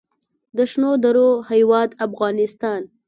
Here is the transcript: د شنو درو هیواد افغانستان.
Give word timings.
د 0.57 0.59
شنو 0.71 0.91
درو 1.03 1.29
هیواد 1.51 1.89
افغانستان. 2.07 2.81